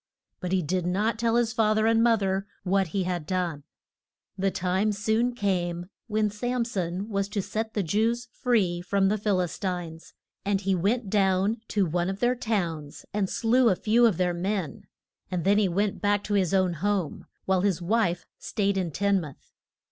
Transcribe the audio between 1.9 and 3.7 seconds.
moth er what he had done.